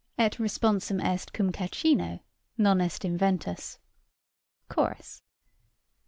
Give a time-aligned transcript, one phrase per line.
[0.17, 2.21] Et responsum est cum cachinno
[2.57, 3.77] Non est inventus."
[4.67, 5.21] CHORUS.